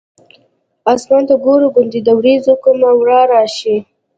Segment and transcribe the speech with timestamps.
[0.93, 3.77] اسمان ته ګورو ګوندې د ورېځو کومه ورا راشي.